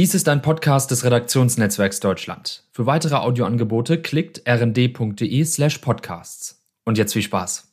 [0.00, 2.64] Dies ist ein Podcast des Redaktionsnetzwerks Deutschland.
[2.72, 6.64] Für weitere Audioangebote klickt rnd.de slash podcasts.
[6.86, 7.70] Und jetzt viel Spaß.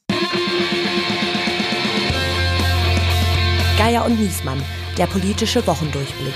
[3.77, 4.61] Geier und Niesmann,
[4.97, 6.33] der politische Wochendurchblick.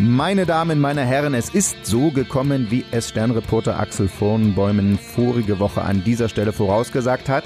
[0.00, 5.82] Meine Damen, meine Herren, es ist so gekommen, wie es Sternreporter Axel Vornbäumen vorige Woche
[5.82, 7.44] an dieser Stelle vorausgesagt hat.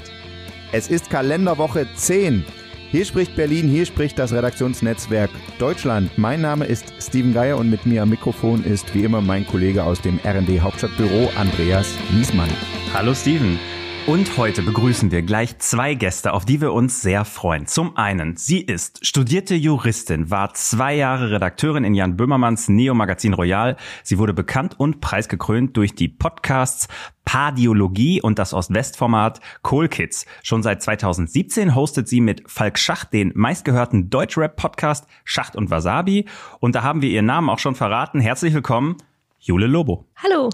[0.72, 2.46] Es ist Kalenderwoche 10.
[2.92, 6.16] Hier spricht Berlin, hier spricht das Redaktionsnetzwerk Deutschland.
[6.16, 9.82] Mein Name ist Steven Geier und mit mir am Mikrofon ist wie immer mein Kollege
[9.82, 12.50] aus dem RD Hauptstadtbüro, Andreas Niesmann.
[12.94, 13.58] Hallo Steven.
[14.06, 17.66] Und heute begrüßen wir gleich zwei Gäste, auf die wir uns sehr freuen.
[17.66, 23.76] Zum einen, sie ist studierte Juristin, war zwei Jahre Redakteurin in Jan Böhmermanns Neo-Magazin Royal.
[24.04, 26.86] Sie wurde bekannt und preisgekrönt durch die Podcasts
[27.24, 30.24] Pardiologie und das Ost-West-Format Cool Kids.
[30.44, 36.26] Schon seit 2017 hostet sie mit Falk Schacht den meistgehörten Deutschrap-Podcast Schacht und Wasabi.
[36.60, 38.20] Und da haben wir ihren Namen auch schon verraten.
[38.20, 38.98] Herzlich willkommen,
[39.40, 40.06] Jule Lobo.
[40.22, 40.50] Hallo.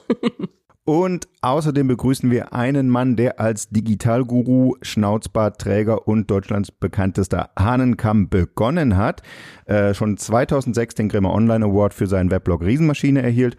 [0.85, 8.97] Und außerdem begrüßen wir einen Mann, der als Digitalguru, Schnauzbartträger und Deutschlands bekanntester Hahnenkamm begonnen
[8.97, 9.23] hat,
[9.67, 13.57] äh, schon 2006 den Grimme Online Award für seinen Weblog Riesenmaschine erhielt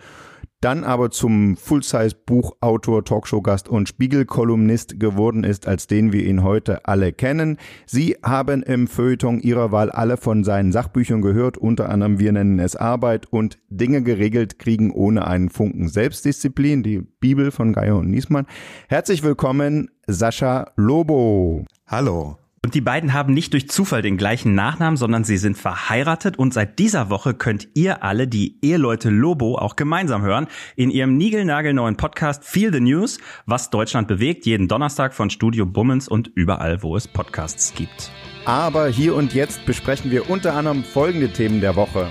[0.64, 7.12] dann aber zum Full-Size-Buchautor, Talkshow-Gast und Spiegel-Kolumnist geworden ist, als den wir ihn heute alle
[7.12, 7.58] kennen.
[7.86, 12.60] Sie haben im Feuilleton ihrer Wahl alle von seinen Sachbüchern gehört, unter anderem Wir nennen
[12.60, 18.10] es Arbeit und Dinge geregelt kriegen ohne einen Funken Selbstdisziplin, die Bibel von Geier und
[18.10, 18.46] Niesmann.
[18.88, 21.66] Herzlich willkommen, Sascha Lobo.
[21.88, 22.38] Hallo.
[22.66, 26.54] Und die beiden haben nicht durch Zufall den gleichen Nachnamen, sondern sie sind verheiratet und
[26.54, 31.98] seit dieser Woche könnt ihr alle die Eheleute Lobo auch gemeinsam hören in ihrem niegelnagelneuen
[31.98, 36.96] Podcast Feel the News, was Deutschland bewegt, jeden Donnerstag von Studio Bummens und überall, wo
[36.96, 38.12] es Podcasts gibt.
[38.46, 42.08] Aber hier und jetzt besprechen wir unter anderem folgende Themen der Woche.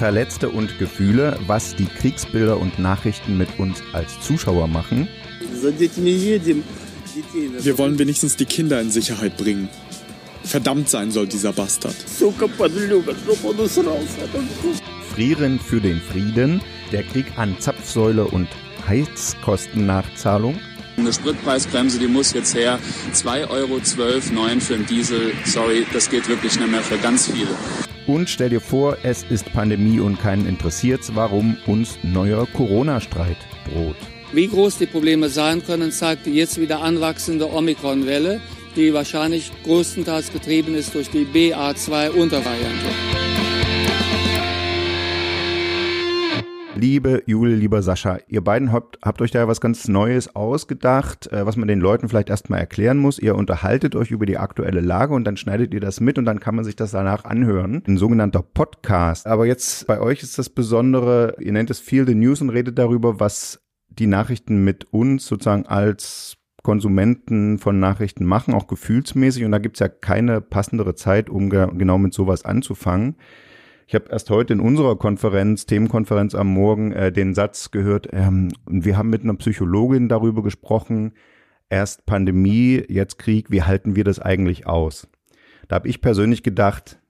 [0.00, 5.06] Verletzte und Gefühle, was die Kriegsbilder und Nachrichten mit uns als Zuschauer machen.
[7.60, 9.68] Wir wollen wenigstens die Kinder in Sicherheit bringen.
[10.42, 11.94] Verdammt sein soll dieser Bastard.
[15.14, 18.48] Frieren für den Frieden, der Krieg an Zapfsäule und
[18.88, 20.58] Heizkostennachzahlung.
[20.96, 22.78] Eine Spritpreisbremse, die muss jetzt her.
[23.12, 23.80] 2,12 Euro
[24.60, 25.32] für den Diesel.
[25.44, 27.50] Sorry, das geht wirklich nicht mehr für ganz viele.
[28.10, 33.36] Und stell dir vor, es ist Pandemie und keinen interessiert's, warum uns neuer Corona-Streit
[33.72, 33.94] droht.
[34.32, 38.40] Wie groß die Probleme sein können, zeigt die jetzt wieder anwachsende Omikron-Welle
[38.76, 43.09] die wahrscheinlich größtenteils getrieben ist durch die BA2-Untervariante.
[46.80, 51.44] Liebe Jule, lieber Sascha, ihr beiden habt, habt euch da was ganz Neues ausgedacht, äh,
[51.44, 53.18] was man den Leuten vielleicht erstmal erklären muss.
[53.18, 56.40] Ihr unterhaltet euch über die aktuelle Lage und dann schneidet ihr das mit und dann
[56.40, 57.82] kann man sich das danach anhören.
[57.86, 59.26] Ein sogenannter Podcast.
[59.26, 62.78] Aber jetzt bei euch ist das Besondere, ihr nennt es Feel the News und redet
[62.78, 63.60] darüber, was
[63.90, 69.44] die Nachrichten mit uns sozusagen als Konsumenten von Nachrichten machen, auch gefühlsmäßig.
[69.44, 73.16] Und da gibt's ja keine passendere Zeit, um ge genau mit sowas anzufangen.
[73.90, 78.52] Ich habe erst heute in unserer Konferenz, Themenkonferenz am Morgen, äh, den Satz gehört, ähm,
[78.68, 81.14] wir haben mit einer Psychologin darüber gesprochen,
[81.70, 85.08] erst Pandemie, jetzt Krieg, wie halten wir das eigentlich aus?
[85.66, 87.00] Da habe ich persönlich gedacht,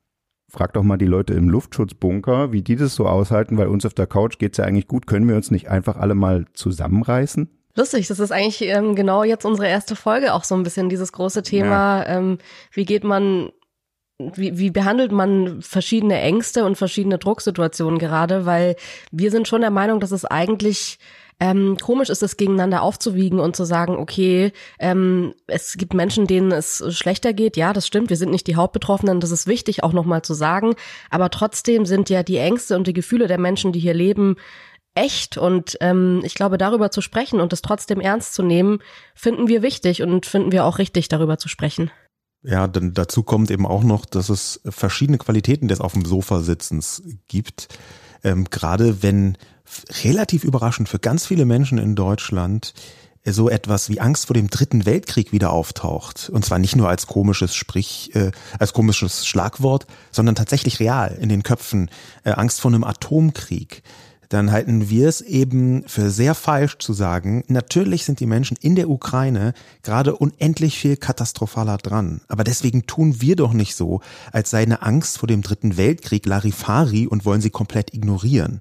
[0.48, 3.92] frag doch mal die Leute im Luftschutzbunker, wie die das so aushalten, weil uns auf
[3.92, 5.06] der Couch geht's ja eigentlich gut.
[5.06, 7.50] Können wir uns nicht einfach alle mal zusammenreißen?
[7.76, 11.12] Lustig, das ist eigentlich ähm, genau jetzt unsere erste Folge auch so ein bisschen dieses
[11.12, 12.16] große Thema, ja.
[12.16, 12.38] ähm,
[12.72, 13.50] wie geht man,
[14.34, 18.76] wie, wie behandelt man verschiedene Ängste und verschiedene Drucksituationen gerade, weil
[19.10, 20.98] wir sind schon der Meinung, dass es eigentlich
[21.40, 26.52] ähm, komisch ist, es gegeneinander aufzuwiegen und zu sagen, okay, ähm, es gibt Menschen, denen
[26.52, 27.56] es schlechter geht.
[27.56, 28.10] Ja, das stimmt.
[28.10, 29.20] Wir sind nicht die Hauptbetroffenen.
[29.20, 30.74] Das ist wichtig, auch nochmal zu sagen.
[31.08, 34.36] Aber trotzdem sind ja die Ängste und die Gefühle der Menschen, die hier leben,
[34.94, 38.80] echt und ähm, ich glaube, darüber zu sprechen und es trotzdem ernst zu nehmen,
[39.14, 41.90] finden wir wichtig und finden wir auch richtig, darüber zu sprechen.
[42.42, 46.40] Ja, denn dazu kommt eben auch noch, dass es verschiedene Qualitäten des auf dem Sofa
[46.40, 47.68] sitzens gibt.
[48.24, 49.36] Ähm, gerade wenn
[50.02, 52.72] relativ überraschend für ganz viele Menschen in Deutschland
[53.26, 56.30] so etwas wie Angst vor dem Dritten Weltkrieg wieder auftaucht.
[56.30, 61.28] Und zwar nicht nur als komisches Sprich, äh, als komisches Schlagwort, sondern tatsächlich real in
[61.28, 61.90] den Köpfen.
[62.24, 63.82] Äh, Angst vor einem Atomkrieg
[64.30, 68.76] dann halten wir es eben für sehr falsch zu sagen, natürlich sind die Menschen in
[68.76, 72.20] der Ukraine gerade unendlich viel katastrophaler dran.
[72.28, 74.00] Aber deswegen tun wir doch nicht so,
[74.30, 78.60] als sei eine Angst vor dem Dritten Weltkrieg Larifari und wollen sie komplett ignorieren.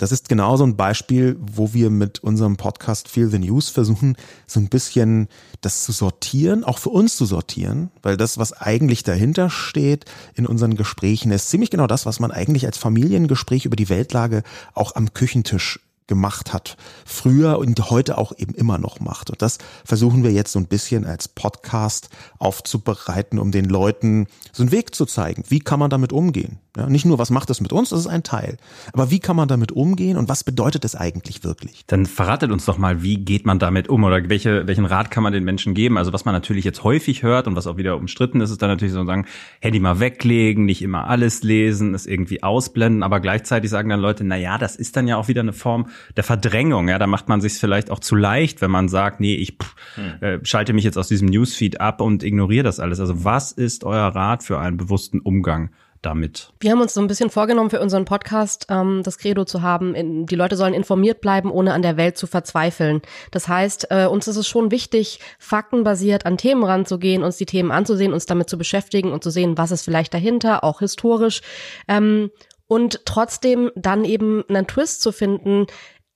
[0.00, 4.16] Das ist genau so ein Beispiel, wo wir mit unserem Podcast Feel the News versuchen,
[4.46, 5.28] so ein bisschen
[5.60, 10.46] das zu sortieren, auch für uns zu sortieren, weil das, was eigentlich dahinter steht in
[10.46, 14.42] unseren Gesprächen, ist ziemlich genau das, was man eigentlich als Familiengespräch über die Weltlage
[14.72, 15.80] auch am Küchentisch
[16.10, 16.76] gemacht hat,
[17.06, 19.30] früher und heute auch eben immer noch macht.
[19.30, 24.64] Und das versuchen wir jetzt so ein bisschen als Podcast aufzubereiten, um den Leuten so
[24.64, 25.44] einen Weg zu zeigen.
[25.48, 26.58] Wie kann man damit umgehen?
[26.76, 28.56] Ja, nicht nur, was macht das mit uns, das ist ein Teil.
[28.92, 31.84] Aber wie kann man damit umgehen und was bedeutet es eigentlich wirklich?
[31.88, 35.24] Dann verratet uns doch mal, wie geht man damit um oder welche, welchen Rat kann
[35.24, 35.98] man den Menschen geben?
[35.98, 38.70] Also was man natürlich jetzt häufig hört und was auch wieder umstritten ist, ist dann
[38.70, 39.26] natürlich so sagen,
[39.60, 44.22] Handy mal weglegen, nicht immer alles lesen, es irgendwie ausblenden, aber gleichzeitig sagen dann Leute,
[44.22, 46.88] na ja, das ist dann ja auch wieder eine Form der Verdrängung.
[46.88, 49.74] Ja, da macht man sich vielleicht auch zu leicht, wenn man sagt, nee, ich pff,
[49.94, 50.22] hm.
[50.22, 53.00] äh, schalte mich jetzt aus diesem Newsfeed ab und ignoriere das alles.
[53.00, 55.70] Also was ist euer Rat für einen bewussten Umgang
[56.02, 56.52] damit?
[56.60, 59.94] Wir haben uns so ein bisschen vorgenommen für unseren Podcast, ähm, das Credo zu haben,
[59.94, 63.02] in, die Leute sollen informiert bleiben, ohne an der Welt zu verzweifeln.
[63.30, 67.70] Das heißt, äh, uns ist es schon wichtig, faktenbasiert an Themen ranzugehen, uns die Themen
[67.70, 71.42] anzusehen, uns damit zu beschäftigen und zu sehen, was ist vielleicht dahinter, auch historisch.
[71.88, 72.30] Ähm,
[72.70, 75.66] und trotzdem dann eben einen Twist zu finden,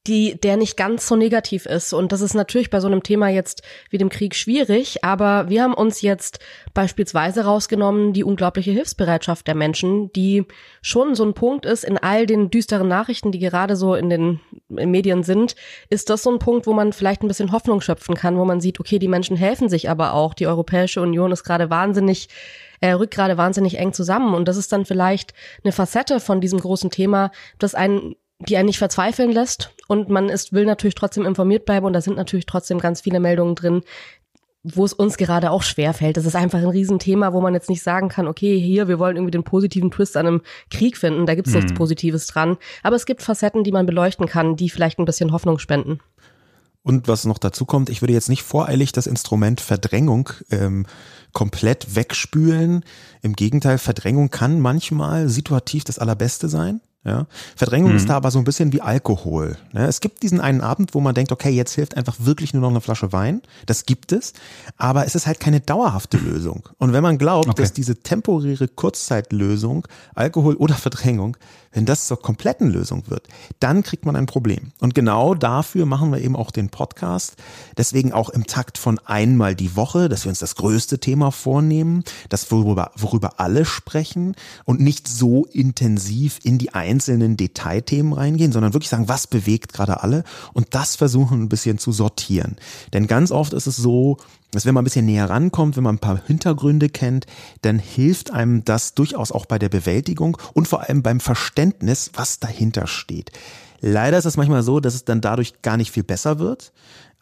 [0.06, 1.92] die, der nicht ganz so negativ ist.
[1.92, 5.64] Und das ist natürlich bei so einem Thema jetzt wie dem Krieg schwierig, aber wir
[5.64, 6.38] haben uns jetzt
[6.72, 10.44] beispielsweise rausgenommen, die unglaubliche Hilfsbereitschaft der Menschen, die
[10.80, 14.40] schon so ein Punkt ist in all den düsteren Nachrichten, die gerade so in den
[14.68, 15.56] Medien sind,
[15.90, 18.60] ist das so ein Punkt, wo man vielleicht ein bisschen Hoffnung schöpfen kann, wo man
[18.60, 20.34] sieht, okay, die Menschen helfen sich aber auch.
[20.34, 22.28] Die Europäische Union ist gerade wahnsinnig
[22.84, 24.34] äh, rückt gerade wahnsinnig eng zusammen.
[24.34, 25.32] Und das ist dann vielleicht
[25.62, 30.28] eine Facette von diesem großen Thema, das einen die einen nicht verzweifeln lässt und man
[30.28, 33.82] ist, will natürlich trotzdem informiert bleiben und da sind natürlich trotzdem ganz viele Meldungen drin,
[34.64, 36.16] wo es uns gerade auch schwer fällt.
[36.16, 39.16] Das ist einfach ein Riesenthema, wo man jetzt nicht sagen kann, okay, hier, wir wollen
[39.16, 41.60] irgendwie den positiven Twist an einem Krieg finden, da gibt's mhm.
[41.60, 42.58] nichts Positives dran.
[42.82, 46.00] Aber es gibt Facetten, die man beleuchten kann, die vielleicht ein bisschen Hoffnung spenden.
[46.84, 50.84] Und was noch dazu kommt, ich würde jetzt nicht voreilig das Instrument Verdrängung ähm,
[51.32, 52.84] komplett wegspülen.
[53.22, 56.82] Im Gegenteil, Verdrängung kann manchmal situativ das Allerbeste sein.
[57.04, 57.26] Ja?
[57.54, 57.96] Verdrängung mhm.
[57.96, 59.58] ist da aber so ein bisschen wie Alkohol.
[59.72, 59.86] Ne?
[59.86, 62.70] Es gibt diesen einen Abend, wo man denkt, okay, jetzt hilft einfach wirklich nur noch
[62.70, 63.42] eine Flasche Wein.
[63.66, 64.32] Das gibt es,
[64.78, 66.68] aber es ist halt keine dauerhafte Lösung.
[66.78, 67.62] Und wenn man glaubt, okay.
[67.62, 71.36] dass diese temporäre Kurzzeitlösung, Alkohol oder Verdrängung,
[71.74, 73.26] wenn das zur kompletten Lösung wird,
[73.58, 74.70] dann kriegt man ein Problem.
[74.80, 77.34] Und genau dafür machen wir eben auch den Podcast.
[77.76, 82.04] Deswegen auch im Takt von einmal die Woche, dass wir uns das größte Thema vornehmen,
[82.28, 88.72] das worüber, worüber alle sprechen und nicht so intensiv in die einzelnen Detailthemen reingehen, sondern
[88.72, 92.56] wirklich sagen, was bewegt gerade alle und das versuchen ein bisschen zu sortieren.
[92.92, 94.18] Denn ganz oft ist es so,
[94.52, 97.26] dass wenn man ein bisschen näher rankommt, wenn man ein paar Hintergründe kennt,
[97.62, 102.38] dann hilft einem das durchaus auch bei der Bewältigung und vor allem beim Verständnis, was
[102.38, 103.32] dahinter steht.
[103.80, 106.72] Leider ist es manchmal so, dass es dann dadurch gar nicht viel besser wird.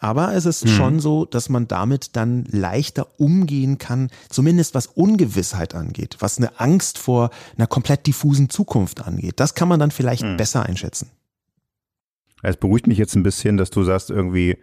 [0.02, 0.68] Aber es ist hm.
[0.68, 6.58] schon so, dass man damit dann leichter umgehen kann, zumindest was Ungewissheit angeht, was eine
[6.58, 9.38] Angst vor einer komplett diffusen Zukunft angeht.
[9.38, 10.36] Das kann man dann vielleicht hm.
[10.36, 11.10] besser einschätzen.
[12.42, 14.58] Es beruhigt mich jetzt ein bisschen, dass du sagst, irgendwie,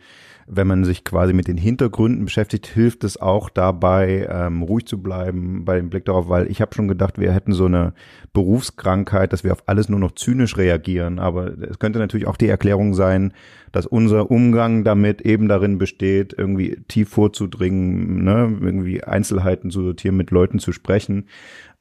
[0.45, 5.01] wenn man sich quasi mit den Hintergründen beschäftigt, hilft es auch dabei, ähm, ruhig zu
[5.01, 7.94] bleiben bei dem Blick darauf, weil ich habe schon gedacht, wir hätten so eine
[8.33, 11.19] Berufskrankheit, dass wir auf alles nur noch zynisch reagieren.
[11.19, 13.31] Aber es könnte natürlich auch die Erklärung sein,
[13.71, 20.18] dass unser Umgang damit eben darin besteht, irgendwie tief vorzudringen, ne, irgendwie Einzelheiten zu sortieren,
[20.18, 21.27] mit Leuten zu sprechen.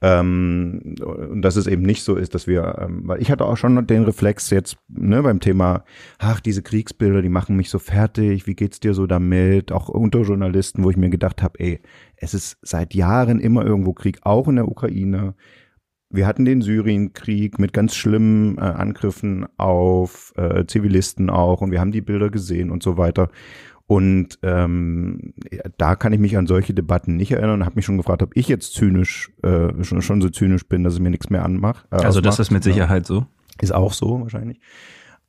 [0.00, 3.56] Ähm, und dass es eben nicht so ist, dass wir, ähm, weil ich hatte auch
[3.56, 5.84] schon den Reflex jetzt ne, beim Thema,
[6.18, 9.72] ach, diese Kriegsbilder, die machen mich so fertig, wie geht's dir so damit?
[9.72, 11.80] Auch unter Journalisten, wo ich mir gedacht habe, ey,
[12.16, 15.34] es ist seit Jahren immer irgendwo Krieg, auch in der Ukraine.
[16.10, 21.80] Wir hatten den Syrienkrieg mit ganz schlimmen äh, Angriffen auf äh, Zivilisten auch und wir
[21.80, 23.28] haben die Bilder gesehen und so weiter.
[23.86, 25.32] Und ähm,
[25.78, 28.36] da kann ich mich an solche Debatten nicht erinnern und habe mich schon gefragt, ob
[28.36, 31.86] ich jetzt zynisch, äh, schon, schon so zynisch bin, dass es mir nichts mehr anmacht.
[31.90, 33.26] Äh, also das ist mit Sicherheit so.
[33.60, 34.60] Ist auch so wahrscheinlich.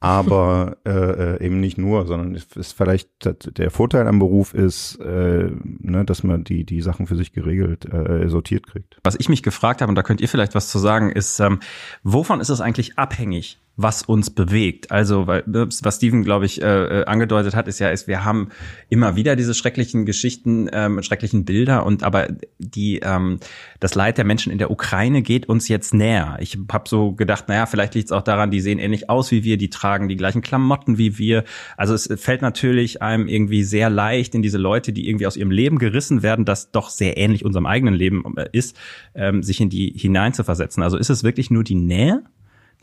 [0.01, 4.96] Aber äh, äh, eben nicht nur, sondern ist, ist vielleicht der Vorteil am Beruf ist,
[5.01, 8.98] äh, ne, dass man die die Sachen für sich geregelt äh, sortiert kriegt.
[9.03, 11.60] Was ich mich gefragt habe und da könnt ihr vielleicht was zu sagen, ist, ähm,
[12.03, 14.91] wovon ist es eigentlich abhängig, was uns bewegt.
[14.91, 18.50] Also, weil, was Steven, glaube ich, äh, äh, angedeutet hat, ist ja, ist, wir haben
[18.89, 23.39] immer wieder diese schrecklichen Geschichten, ähm, schrecklichen Bilder und aber die, ähm,
[23.79, 26.38] das Leid der Menschen in der Ukraine geht uns jetzt näher.
[26.41, 29.45] Ich habe so gedacht, naja, vielleicht liegt es auch daran, die sehen ähnlich aus wie
[29.45, 31.45] wir, die tragen die gleichen Klamotten wie wir.
[31.77, 35.51] Also es fällt natürlich einem irgendwie sehr leicht in diese Leute, die irgendwie aus ihrem
[35.51, 38.75] Leben gerissen werden, das doch sehr ähnlich unserem eigenen Leben äh, ist,
[39.15, 40.83] ähm, sich in die hineinzuversetzen.
[40.83, 42.24] Also ist es wirklich nur die Nähe?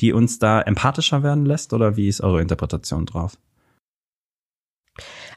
[0.00, 1.72] Die uns da empathischer werden lässt?
[1.72, 3.36] Oder wie ist eure Interpretation drauf?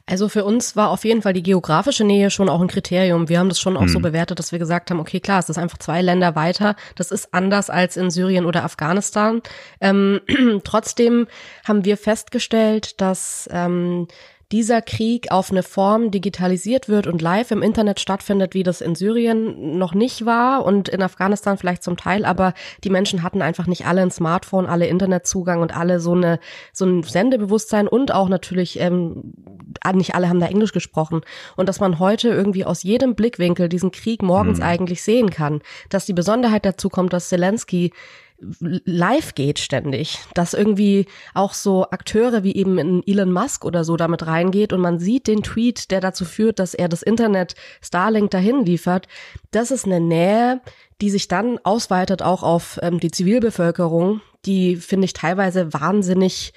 [0.06, 3.28] Also für uns war auf jeden Fall die geografische Nähe schon auch ein Kriterium.
[3.28, 3.88] Wir haben das schon auch hm.
[3.88, 6.74] so bewertet, dass wir gesagt haben, okay, klar, es ist einfach zwei Länder weiter.
[6.96, 9.42] Das ist anders als in Syrien oder Afghanistan.
[9.80, 10.20] Ähm,
[10.64, 11.26] trotzdem
[11.66, 14.08] haben wir festgestellt, dass ähm,
[14.52, 18.96] dieser Krieg auf eine Form digitalisiert wird und live im Internet stattfindet, wie das in
[18.96, 23.68] Syrien noch nicht war und in Afghanistan vielleicht zum Teil, aber die Menschen hatten einfach
[23.68, 26.40] nicht alle ein Smartphone, alle Internetzugang und alle so eine
[26.72, 29.34] so ein Sendebewusstsein und auch natürlich ähm,
[29.94, 31.20] nicht alle haben da Englisch gesprochen
[31.56, 34.64] und dass man heute irgendwie aus jedem Blickwinkel diesen Krieg morgens mhm.
[34.64, 37.92] eigentlich sehen kann, dass die Besonderheit dazu kommt, dass Zelensky
[38.40, 43.96] live geht ständig, dass irgendwie auch so Akteure wie eben in Elon Musk oder so
[43.96, 48.30] damit reingeht und man sieht den Tweet, der dazu führt, dass er das Internet Starlink
[48.30, 49.08] dahin liefert.
[49.50, 50.60] Das ist eine Nähe,
[51.00, 56.52] die sich dann ausweitet auch auf ähm, die Zivilbevölkerung, die finde ich teilweise wahnsinnig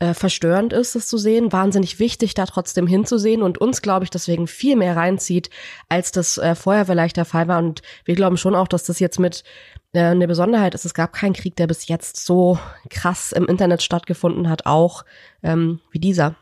[0.00, 4.10] äh, verstörend ist, es zu sehen, wahnsinnig wichtig, da trotzdem hinzusehen und uns, glaube ich,
[4.10, 5.50] deswegen viel mehr reinzieht,
[5.88, 7.58] als das äh, vorher vielleicht der Fall war.
[7.58, 9.42] Und wir glauben schon auch, dass das jetzt mit
[9.92, 12.58] äh, eine Besonderheit ist, es gab keinen Krieg, der bis jetzt so
[12.90, 15.04] krass im Internet stattgefunden hat, auch
[15.42, 16.36] ähm, wie dieser.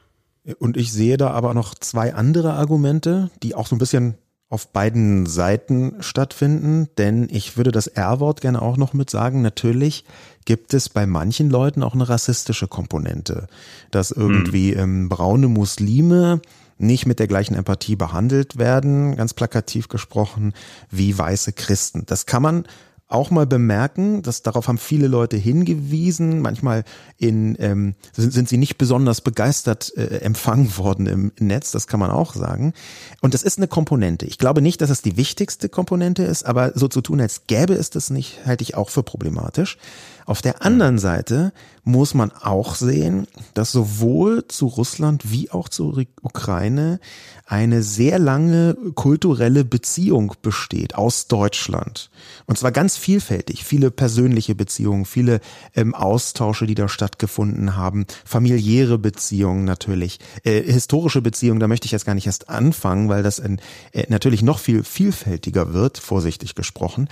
[0.58, 4.72] Und ich sehe da aber noch zwei andere Argumente, die auch so ein bisschen auf
[4.72, 9.42] beiden Seiten stattfinden, denn ich würde das R-Wort gerne auch noch mit sagen.
[9.42, 10.04] Natürlich
[10.46, 13.48] gibt es bei manchen Leuten auch eine rassistische Komponente,
[13.90, 14.80] dass irgendwie hm.
[14.80, 16.40] ähm, braune Muslime
[16.78, 20.54] nicht mit der gleichen Empathie behandelt werden, ganz plakativ gesprochen,
[20.90, 22.04] wie weiße Christen.
[22.06, 22.64] Das kann man
[23.08, 26.40] auch mal bemerken, dass darauf haben viele Leute hingewiesen.
[26.40, 26.82] Manchmal
[27.18, 32.00] in, ähm, sind, sind sie nicht besonders begeistert äh, empfangen worden im Netz, das kann
[32.00, 32.72] man auch sagen.
[33.20, 34.26] Und das ist eine Komponente.
[34.26, 37.74] Ich glaube nicht, dass es die wichtigste Komponente ist, aber so zu tun, als gäbe
[37.74, 39.78] es das nicht, halte ich auch für problematisch.
[40.26, 41.52] Auf der anderen Seite
[41.84, 46.98] muss man auch sehen, dass sowohl zu Russland wie auch zur Ukraine
[47.46, 52.10] eine sehr lange kulturelle Beziehung besteht aus Deutschland.
[52.46, 53.64] Und zwar ganz vielfältig.
[53.64, 55.40] Viele persönliche Beziehungen, viele
[55.76, 61.92] ähm, Austausche, die da stattgefunden haben, familiäre Beziehungen natürlich, äh, historische Beziehungen, da möchte ich
[61.92, 63.60] jetzt gar nicht erst anfangen, weil das ein,
[63.92, 67.08] äh, natürlich noch viel vielfältiger wird, vorsichtig gesprochen.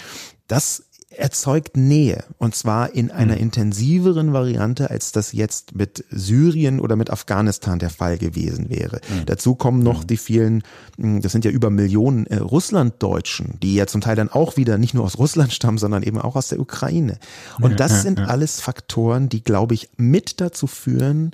[0.48, 0.82] Das
[1.18, 3.42] erzeugt Nähe und zwar in einer mhm.
[3.42, 9.00] intensiveren Variante, als das jetzt mit Syrien oder mit Afghanistan der Fall gewesen wäre.
[9.08, 9.26] Mhm.
[9.26, 10.06] Dazu kommen noch mhm.
[10.06, 10.62] die vielen,
[10.98, 14.78] hm, das sind ja über Millionen äh, Russlanddeutschen, die ja zum Teil dann auch wieder
[14.78, 17.18] nicht nur aus Russland stammen, sondern eben auch aus der Ukraine.
[17.60, 21.32] Und das sind alles Faktoren, die, glaube ich, mit dazu führen,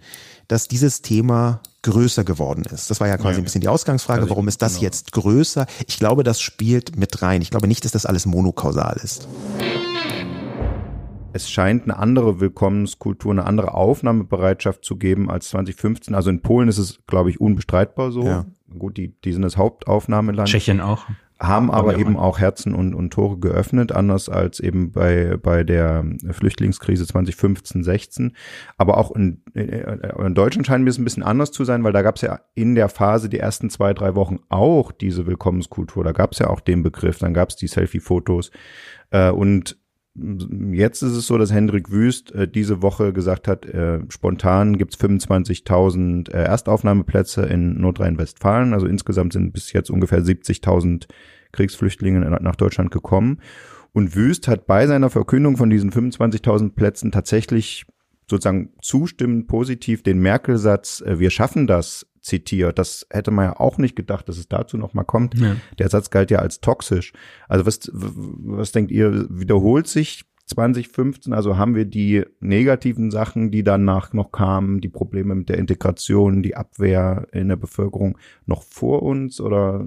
[0.48, 2.90] dass dieses Thema größer geworden ist.
[2.90, 3.38] Das war ja quasi ja.
[3.38, 4.84] ein bisschen die Ausgangsfrage, warum ist das genau.
[4.84, 5.66] jetzt größer?
[5.86, 7.42] Ich glaube, das spielt mit rein.
[7.42, 9.28] Ich glaube nicht, dass das alles monokausal ist.
[11.32, 16.14] Es scheint eine andere Willkommenskultur, eine andere Aufnahmebereitschaft zu geben als 2015.
[16.14, 18.24] Also in Polen ist es, glaube ich, unbestreitbar so.
[18.24, 18.46] Ja.
[18.76, 20.48] Gut, die, die sind das Hauptaufnahmeland.
[20.48, 21.06] Tschechien auch
[21.40, 26.04] haben aber eben auch Herzen und, und Tore geöffnet, anders als eben bei, bei der
[26.30, 28.36] Flüchtlingskrise 2015, 16.
[28.76, 32.02] Aber auch in, in Deutschland scheint mir es ein bisschen anders zu sein, weil da
[32.02, 36.04] gab es ja in der Phase die ersten zwei, drei Wochen auch diese Willkommenskultur.
[36.04, 38.50] Da gab es ja auch den Begriff, dann gab es die Selfie-Fotos.
[39.10, 39.79] Äh, und
[40.16, 44.98] Jetzt ist es so, dass Hendrik Wüst äh, diese Woche gesagt hat, äh, spontan gibt's
[44.98, 48.74] 25.000 äh, Erstaufnahmeplätze in Nordrhein-Westfalen.
[48.74, 51.06] Also insgesamt sind bis jetzt ungefähr 70.000
[51.52, 53.40] Kriegsflüchtlinge nach Deutschland gekommen.
[53.92, 57.86] Und Wüst hat bei seiner Verkündung von diesen 25.000 Plätzen tatsächlich
[58.28, 62.78] sozusagen zustimmend positiv den Merkel-Satz, äh, wir schaffen das, zitiert.
[62.78, 65.38] Das hätte man ja auch nicht gedacht, dass es dazu noch mal kommt.
[65.38, 65.56] Ja.
[65.78, 67.12] Der Satz galt ja als toxisch.
[67.48, 71.32] Also was, was denkt ihr, wiederholt sich 2015?
[71.32, 76.42] Also haben wir die negativen Sachen, die danach noch kamen, die Probleme mit der Integration,
[76.42, 79.86] die Abwehr in der Bevölkerung noch vor uns oder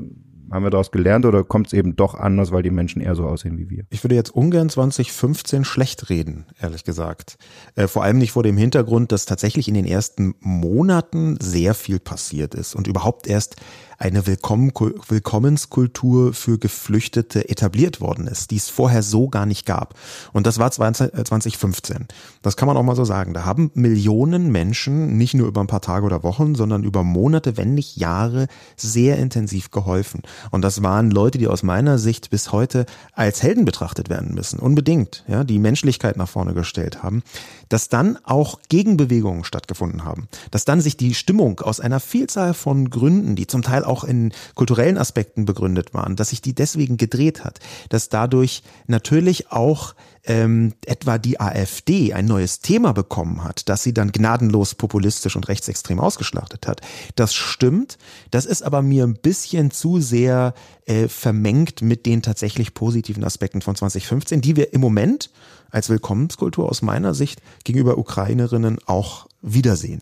[0.52, 3.26] haben wir daraus gelernt oder kommt es eben doch anders, weil die Menschen eher so
[3.26, 3.86] aussehen wie wir?
[3.90, 7.38] Ich würde jetzt ungern 2015 schlecht reden, ehrlich gesagt.
[7.76, 12.00] Äh, vor allem nicht vor dem Hintergrund, dass tatsächlich in den ersten Monaten sehr viel
[12.00, 13.56] passiert ist und überhaupt erst
[14.04, 14.74] eine Willkommen
[15.08, 19.94] Willkommenskultur für Geflüchtete etabliert worden ist, die es vorher so gar nicht gab.
[20.34, 21.96] Und das war 2015.
[21.96, 22.06] Äh,
[22.42, 23.34] das kann man auch mal so sagen.
[23.34, 27.56] Da haben Millionen Menschen nicht nur über ein paar Tage oder Wochen, sondern über Monate,
[27.56, 30.22] wenn nicht Jahre sehr intensiv geholfen.
[30.52, 34.60] Und das waren Leute, die aus meiner Sicht bis heute als Helden betrachtet werden müssen.
[34.60, 37.24] Unbedingt, ja, die Menschlichkeit nach vorne gestellt haben.
[37.70, 40.28] Dass dann auch Gegenbewegungen stattgefunden haben.
[40.52, 44.04] Dass dann sich die Stimmung aus einer Vielzahl von Gründen, die zum Teil auch auch
[44.04, 47.60] in kulturellen Aspekten begründet waren, dass sich die deswegen gedreht hat,
[47.90, 49.94] dass dadurch natürlich auch
[50.26, 55.48] ähm, etwa die AfD ein neues Thema bekommen hat, das sie dann gnadenlos populistisch und
[55.48, 56.82] rechtsextrem ausgeschlachtet hat.
[57.16, 57.98] Das stimmt.
[58.32, 60.54] Das ist aber mir ein bisschen zu sehr
[60.86, 65.30] äh, vermengt mit den tatsächlich positiven Aspekten von 2015, die wir im Moment
[65.70, 70.02] als Willkommenskultur aus meiner Sicht gegenüber Ukrainerinnen auch wiedersehen.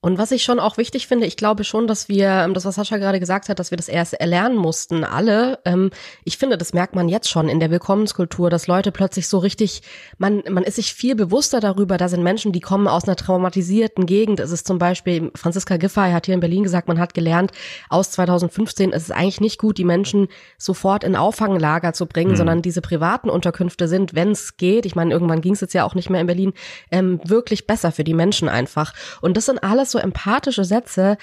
[0.00, 2.76] Und was ich schon auch wichtig finde, ich glaube schon, dass wir, ähm, das was
[2.76, 5.58] Sascha gerade gesagt hat, dass wir das erst erlernen mussten, alle.
[5.64, 5.90] Ähm,
[6.22, 9.82] ich finde, das merkt man jetzt schon in der Willkommenskultur, dass Leute plötzlich so richtig,
[10.16, 14.06] man, man ist sich viel bewusster darüber, da sind Menschen, die kommen aus einer traumatisierten
[14.06, 14.38] Gegend.
[14.38, 17.50] Es ist zum Beispiel, Franziska Giffey hat hier in Berlin gesagt, man hat gelernt,
[17.88, 20.28] aus 2015 ist es eigentlich nicht gut, die Menschen
[20.58, 22.36] sofort in Auffanglager zu bringen, mhm.
[22.36, 25.84] sondern diese privaten Unterkünfte sind, wenn es geht, ich meine, irgendwann ging es jetzt ja
[25.84, 26.52] auch nicht mehr in Berlin,
[26.92, 28.94] ähm, wirklich besser für die Menschen einfach.
[29.20, 31.16] Und das sind alles so empathische Sätze,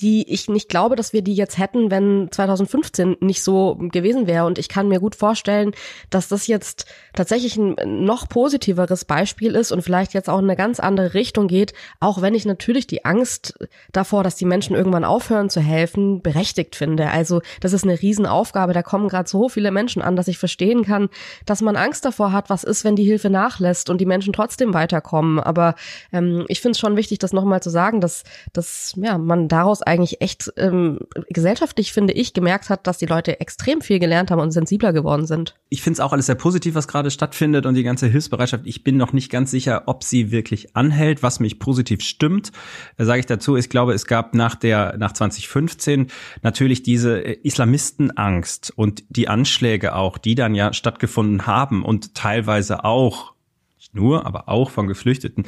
[0.00, 4.46] die ich nicht glaube, dass wir die jetzt hätten, wenn 2015 nicht so gewesen wäre.
[4.46, 5.72] Und ich kann mir gut vorstellen,
[6.10, 10.56] dass das jetzt tatsächlich ein noch positiveres Beispiel ist und vielleicht jetzt auch in eine
[10.56, 13.58] ganz andere Richtung geht, auch wenn ich natürlich die Angst
[13.92, 17.10] davor, dass die Menschen irgendwann aufhören zu helfen, berechtigt finde.
[17.10, 18.72] Also das ist eine Riesenaufgabe.
[18.72, 21.08] Da kommen gerade so viele Menschen an, dass ich verstehen kann,
[21.44, 24.74] dass man Angst davor hat, was ist, wenn die Hilfe nachlässt und die Menschen trotzdem
[24.74, 25.40] weiterkommen.
[25.40, 25.74] Aber
[26.12, 29.82] ähm, ich finde es schon wichtig, das nochmal zu sagen, dass, dass ja, man daraus
[29.86, 34.40] eigentlich echt ähm, gesellschaftlich, finde ich, gemerkt hat, dass die Leute extrem viel gelernt haben
[34.40, 35.54] und sensibler geworden sind.
[35.68, 38.66] Ich finde es auch alles sehr positiv, was gerade stattfindet und die ganze Hilfsbereitschaft.
[38.66, 41.22] Ich bin noch nicht ganz sicher, ob sie wirklich anhält.
[41.22, 42.52] Was mich positiv stimmt,
[42.96, 43.56] äh, sage ich dazu.
[43.56, 46.08] Ich glaube, es gab nach der nach 2015
[46.42, 52.84] natürlich diese äh, Islamistenangst und die Anschläge auch, die dann ja stattgefunden haben und teilweise
[52.84, 53.34] auch
[53.78, 55.46] nicht nur, aber auch von Geflüchteten.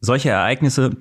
[0.00, 0.96] Solche Ereignisse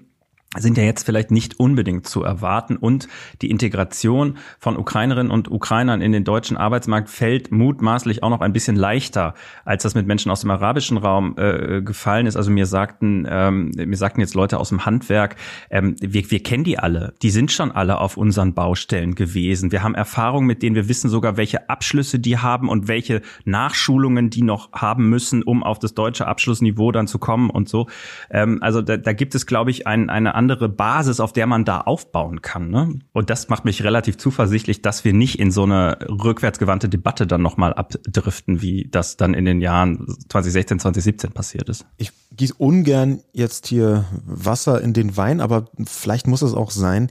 [0.57, 3.07] sind ja jetzt vielleicht nicht unbedingt zu erwarten und
[3.43, 8.51] die Integration von Ukrainerinnen und Ukrainern in den deutschen Arbeitsmarkt fällt mutmaßlich auch noch ein
[8.51, 12.35] bisschen leichter, als das mit Menschen aus dem arabischen Raum äh, gefallen ist.
[12.35, 15.35] Also mir sagten ähm, mir sagten jetzt Leute aus dem Handwerk,
[15.69, 19.71] ähm, wir, wir kennen die alle, die sind schon alle auf unseren Baustellen gewesen.
[19.71, 24.31] Wir haben Erfahrungen, mit denen wir wissen sogar, welche Abschlüsse die haben und welche Nachschulungen
[24.31, 27.85] die noch haben müssen, um auf das deutsche Abschlussniveau dann zu kommen und so.
[28.31, 31.65] Ähm, also da, da gibt es, glaube ich, ein, eine andere Basis, auf der man
[31.65, 32.69] da aufbauen kann.
[32.69, 32.99] Ne?
[33.11, 37.41] Und das macht mich relativ zuversichtlich, dass wir nicht in so eine rückwärtsgewandte Debatte dann
[37.41, 41.85] nochmal abdriften, wie das dann in den Jahren 2016, 2017 passiert ist.
[41.97, 47.09] Ich gieße ungern jetzt hier Wasser in den Wein, aber vielleicht muss es auch sein.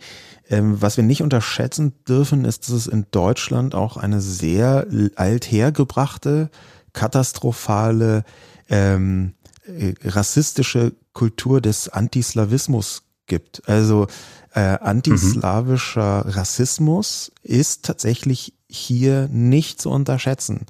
[0.48, 4.86] Ähm, was wir nicht unterschätzen dürfen, ist, dass es in Deutschland auch eine sehr
[5.16, 6.48] althergebrachte,
[6.94, 8.24] katastrophale,
[8.70, 9.34] ähm,
[9.66, 13.68] äh, rassistische Kultur des Antislawismus gibt.
[13.68, 14.06] Also
[14.54, 16.30] äh, antislawischer mhm.
[16.30, 20.66] Rassismus ist tatsächlich hier nicht zu unterschätzen.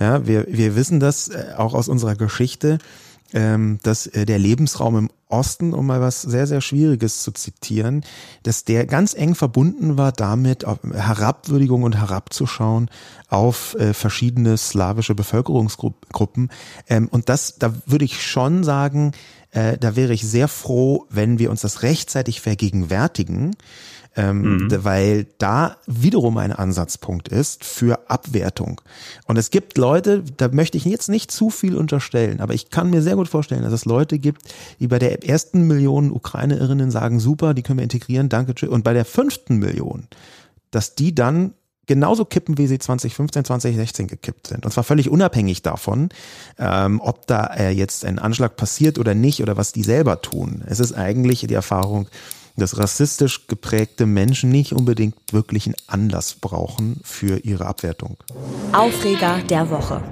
[0.00, 2.78] Ja, wir, wir wissen das äh, auch aus unserer Geschichte,
[3.34, 8.02] ähm, dass äh, der Lebensraum im Osten, um mal was sehr, sehr Schwieriges zu zitieren,
[8.44, 12.88] dass der ganz eng verbunden war damit, Herabwürdigung und herabzuschauen
[13.28, 16.50] auf äh, verschiedene slawische Bevölkerungsgruppen.
[16.88, 19.12] Ähm, und das, da würde ich schon sagen,
[19.50, 23.56] äh, da wäre ich sehr froh, wenn wir uns das rechtzeitig vergegenwärtigen,
[24.16, 24.84] ähm, mhm.
[24.84, 28.80] weil da wiederum ein Ansatzpunkt ist für Abwertung.
[29.26, 32.90] Und es gibt Leute, da möchte ich jetzt nicht zu viel unterstellen, aber ich kann
[32.90, 34.42] mir sehr gut vorstellen, dass es Leute gibt,
[34.80, 38.70] die bei der ersten Million Ukrainerinnen sagen, super, die können wir integrieren, danke, tschüss.
[38.70, 40.08] Und bei der fünften Million,
[40.70, 41.54] dass die dann
[41.88, 44.64] genauso kippen, wie sie 2015, 2016 gekippt sind.
[44.64, 46.10] Und zwar völlig unabhängig davon,
[46.58, 50.62] ähm, ob da äh, jetzt ein Anschlag passiert oder nicht oder was die selber tun.
[50.66, 52.06] Es ist eigentlich die Erfahrung,
[52.56, 58.16] dass rassistisch geprägte Menschen nicht unbedingt wirklich einen Anlass brauchen für ihre Abwertung.
[58.72, 60.02] Aufreger der Woche.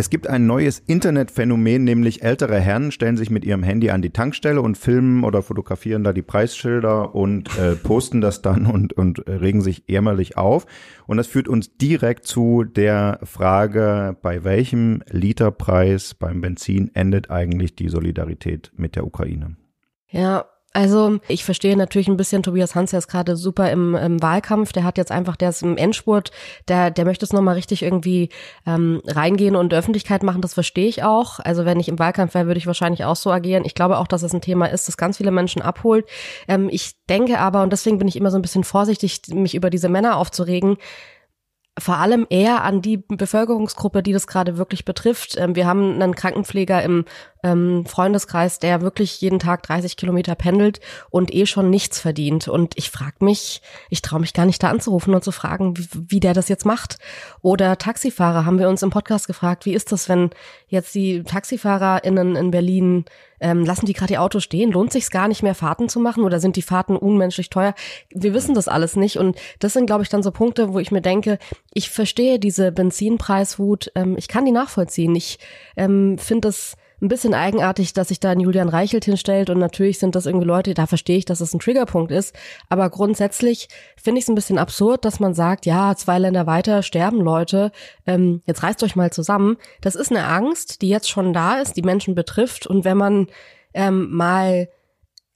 [0.00, 4.08] Es gibt ein neues Internetphänomen, nämlich ältere Herren stellen sich mit ihrem Handy an die
[4.08, 9.28] Tankstelle und filmen oder fotografieren da die Preisschilder und äh, posten das dann und, und
[9.28, 10.64] regen sich ärmerlich auf.
[11.06, 17.76] Und das führt uns direkt zu der Frage, bei welchem Literpreis beim Benzin endet eigentlich
[17.76, 19.56] die Solidarität mit der Ukraine?
[20.08, 24.22] Ja, also ich verstehe natürlich ein bisschen, Tobias Hans, der ist gerade super im, im,
[24.22, 26.30] Wahlkampf, der hat jetzt einfach, der ist im Endspurt,
[26.68, 28.28] der, der möchte es nochmal richtig irgendwie
[28.66, 31.40] ähm, reingehen und Öffentlichkeit machen, das verstehe ich auch.
[31.40, 33.64] Also wenn ich im Wahlkampf wäre, würde ich wahrscheinlich auch so agieren.
[33.64, 36.06] Ich glaube auch, dass es ein Thema ist, das ganz viele Menschen abholt.
[36.46, 39.70] Ähm, ich denke aber, und deswegen bin ich immer so ein bisschen vorsichtig, mich über
[39.70, 40.76] diese Männer aufzuregen,
[41.78, 45.36] vor allem eher an die Bevölkerungsgruppe, die das gerade wirklich betrifft.
[45.36, 47.04] Ähm, wir haben einen Krankenpfleger im
[47.42, 52.48] ähm, Freundeskreis, der wirklich jeden Tag 30 Kilometer pendelt und eh schon nichts verdient.
[52.48, 55.88] Und ich frage mich, ich traue mich gar nicht da anzurufen und zu fragen, wie,
[55.92, 56.98] wie der das jetzt macht.
[57.42, 60.30] Oder Taxifahrer haben wir uns im Podcast gefragt, wie ist das, wenn
[60.68, 63.04] jetzt die TaxifahrerInnen in Berlin
[63.40, 64.70] ähm, lassen die gerade ihr Auto stehen?
[64.70, 67.74] Lohnt sich gar nicht mehr, Fahrten zu machen oder sind die Fahrten unmenschlich teuer?
[68.10, 70.90] Wir wissen das alles nicht und das sind, glaube ich, dann so Punkte, wo ich
[70.90, 71.38] mir denke,
[71.72, 75.14] ich verstehe diese Benzinpreiswut, ähm, ich kann die nachvollziehen.
[75.16, 75.38] Ich
[75.76, 79.98] ähm, finde das ein bisschen eigenartig, dass sich da ein Julian Reichelt hinstellt und natürlich
[79.98, 82.34] sind das irgendwie Leute, da verstehe ich, dass es das ein Triggerpunkt ist,
[82.68, 86.82] aber grundsätzlich finde ich es ein bisschen absurd, dass man sagt, ja, zwei Länder weiter
[86.82, 87.72] sterben Leute,
[88.06, 89.56] ähm, jetzt reißt euch mal zusammen.
[89.80, 92.66] Das ist eine Angst, die jetzt schon da ist, die Menschen betrifft.
[92.66, 93.26] Und wenn man
[93.74, 94.68] ähm, mal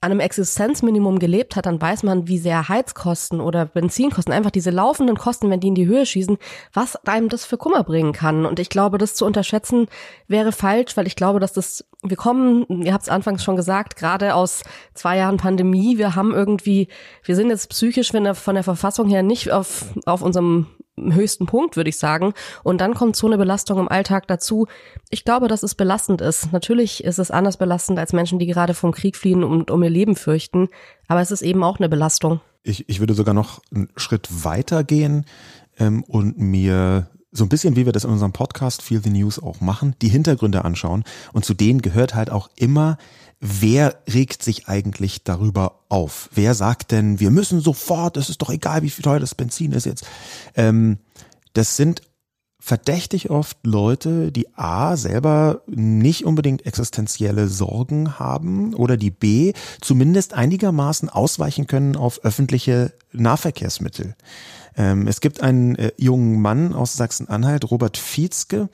[0.05, 4.69] an einem Existenzminimum gelebt hat, dann weiß man, wie sehr Heizkosten oder Benzinkosten, einfach diese
[4.69, 6.37] laufenden Kosten, wenn die in die Höhe schießen,
[6.73, 8.45] was einem das für Kummer bringen kann.
[8.45, 9.87] Und ich glaube, das zu unterschätzen
[10.27, 13.95] wäre falsch, weil ich glaube, dass das, wir kommen, ihr habt es anfangs schon gesagt,
[13.95, 14.61] gerade aus
[14.93, 16.87] zwei Jahren Pandemie, wir haben irgendwie,
[17.23, 21.75] wir sind jetzt psychisch der, von der Verfassung her nicht auf, auf unserem höchsten Punkt,
[21.75, 22.33] würde ich sagen.
[22.63, 24.67] Und dann kommt so eine Belastung im Alltag dazu.
[25.09, 26.51] Ich glaube, dass es belastend ist.
[26.51, 29.89] Natürlich ist es anders belastend als Menschen, die gerade vom Krieg fliehen und um ihr
[29.89, 30.69] Leben fürchten.
[31.07, 32.39] Aber es ist eben auch eine Belastung.
[32.63, 35.25] Ich, ich würde sogar noch einen Schritt weiter gehen
[35.77, 39.39] ähm, und mir so ein bisschen, wie wir das in unserem Podcast Feel the News
[39.39, 41.03] auch machen, die Hintergründe anschauen.
[41.33, 42.97] Und zu denen gehört halt auch immer
[43.39, 46.29] wer regt sich eigentlich darüber auf?
[46.33, 49.71] Wer sagt denn, wir müssen sofort, es ist doch egal, wie viel teuer das Benzin
[49.71, 50.07] ist jetzt.
[50.55, 50.97] Ähm,
[51.53, 52.01] das sind
[52.59, 60.33] verdächtig oft Leute, die A selber nicht unbedingt existenzielle Sorgen haben oder die B zumindest
[60.33, 64.15] einigermaßen ausweichen können auf öffentliche Nahverkehrsmittel.
[64.77, 68.69] Ähm, es gibt einen äh, jungen Mann aus Sachsen-Anhalt, Robert Fietzke,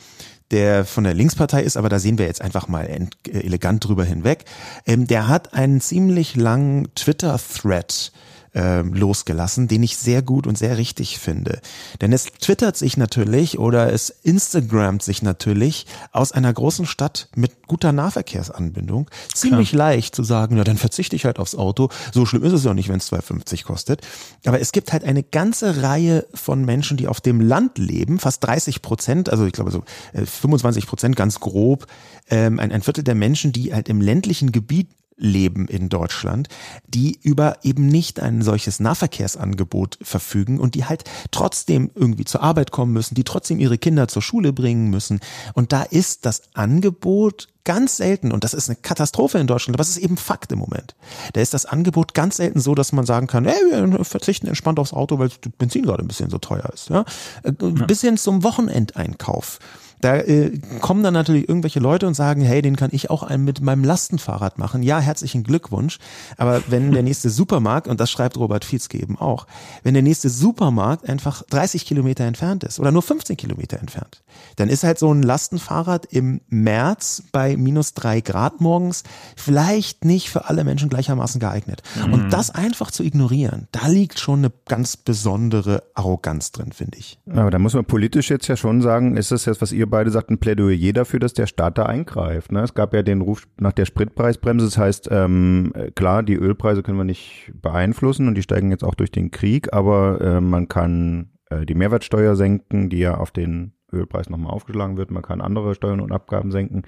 [0.51, 4.03] der von der Linkspartei ist, aber da sehen wir jetzt einfach mal äh, elegant drüber
[4.03, 4.45] hinweg.
[4.85, 8.11] Ähm, der hat einen ziemlich langen Twitter-Thread
[8.53, 11.61] äh, losgelassen, den ich sehr gut und sehr richtig finde.
[12.01, 17.67] Denn es twittert sich natürlich oder es Instagramt sich natürlich aus einer großen Stadt mit
[17.67, 19.91] guter Nahverkehrsanbindung ziemlich Klar.
[19.91, 21.89] leicht zu sagen, ja, dann verzichte ich halt aufs Auto.
[22.13, 24.01] So schlimm ist es ja nicht, wenn es 2,50 kostet.
[24.45, 28.43] Aber es gibt halt eine ganze Reihe von Menschen, die auf dem Land leben, fast
[28.43, 29.83] 30 Prozent, also ich glaube so
[30.13, 31.87] 25 äh, Prozent ganz grob,
[32.29, 34.89] ähm, ein, ein Viertel der Menschen, die halt im ländlichen Gebiet
[35.21, 36.49] leben in Deutschland,
[36.87, 42.71] die über eben nicht ein solches Nahverkehrsangebot verfügen und die halt trotzdem irgendwie zur Arbeit
[42.71, 45.19] kommen müssen, die trotzdem ihre Kinder zur Schule bringen müssen.
[45.53, 49.83] Und da ist das Angebot ganz selten, und das ist eine Katastrophe in Deutschland, aber
[49.83, 50.95] es ist eben Fakt im Moment.
[51.33, 54.79] Da ist das Angebot ganz selten so, dass man sagen kann, ey, wir verzichten entspannt
[54.79, 55.29] aufs Auto, weil
[55.59, 56.89] Benzin gerade ein bisschen so teuer ist.
[56.89, 57.05] Ja?
[57.43, 59.59] Bis hin zum Wochenendeinkauf.
[60.01, 63.43] Da äh, kommen dann natürlich irgendwelche Leute und sagen, hey, den kann ich auch einen
[63.43, 64.83] mit meinem Lastenfahrrad machen.
[64.83, 65.99] Ja, herzlichen Glückwunsch.
[66.37, 69.47] Aber wenn der nächste Supermarkt, und das schreibt Robert Fietzke eben auch,
[69.83, 74.23] wenn der nächste Supermarkt einfach 30 Kilometer entfernt ist oder nur 15 Kilometer entfernt,
[74.55, 79.03] dann ist halt so ein Lastenfahrrad im März bei minus drei Grad morgens
[79.35, 81.83] vielleicht nicht für alle Menschen gleichermaßen geeignet.
[81.95, 82.13] Mhm.
[82.13, 87.19] Und das einfach zu ignorieren, da liegt schon eine ganz besondere Arroganz drin, finde ich.
[87.29, 90.09] Aber da muss man politisch jetzt ja schon sagen, ist das jetzt, was ihr beide
[90.09, 92.51] sagt, ein Plädoyer dafür, dass der Staat da eingreift.
[92.51, 92.61] Ne?
[92.61, 94.65] Es gab ja den Ruf nach der Spritpreisbremse.
[94.65, 98.95] Das heißt, ähm, klar, die Ölpreise können wir nicht beeinflussen und die steigen jetzt auch
[98.95, 103.73] durch den Krieg, aber äh, man kann äh, die Mehrwertsteuer senken, die ja auf den
[103.93, 105.11] Ölpreis nochmal aufgeschlagen wird.
[105.11, 106.83] Man kann andere Steuern und Abgaben senken.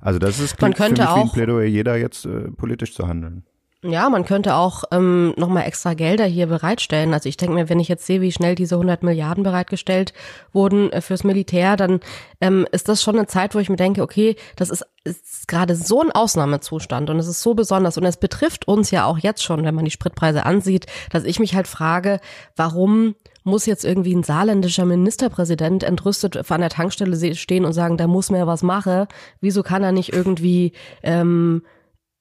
[0.00, 3.44] Also das ist man könnte auch, wie ein Plädoyer, jeder jetzt äh, politisch zu handeln.
[3.86, 7.12] Ja, man könnte auch ähm, nochmal extra Gelder hier bereitstellen.
[7.12, 10.14] Also ich denke mir, wenn ich jetzt sehe, wie schnell diese 100 Milliarden bereitgestellt
[10.54, 12.00] wurden äh, fürs Militär, dann
[12.40, 15.76] ähm, ist das schon eine Zeit, wo ich mir denke, okay, das ist, ist gerade
[15.76, 19.42] so ein Ausnahmezustand und es ist so besonders und es betrifft uns ja auch jetzt
[19.42, 22.20] schon, wenn man die Spritpreise ansieht, dass ich mich halt frage,
[22.56, 28.06] warum muss jetzt irgendwie ein saarländischer Ministerpräsident entrüstet an der Tankstelle stehen und sagen, da
[28.06, 29.08] muss mehr was machen.
[29.42, 31.62] Wieso kann er nicht irgendwie ähm,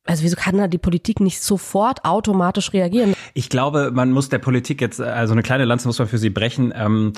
[0.05, 3.13] also wieso kann da die Politik nicht sofort automatisch reagieren?
[3.33, 6.29] Ich glaube, man muss der Politik jetzt, also eine kleine Lanze muss man für sie
[6.29, 6.73] brechen.
[6.75, 7.13] Ähm,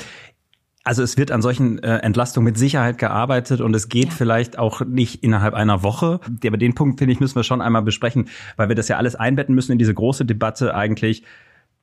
[0.84, 4.12] also es wird an solchen äh, Entlastungen mit Sicherheit gearbeitet und es geht ja.
[4.12, 6.20] vielleicht auch nicht innerhalb einer Woche.
[6.46, 9.16] Aber den Punkt, finde ich, müssen wir schon einmal besprechen, weil wir das ja alles
[9.16, 11.24] einbetten müssen in diese große Debatte eigentlich